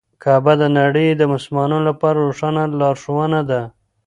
[0.23, 3.61] کعبه د نړۍ د مسلمانانو لپاره روښانه لارښوونه ده.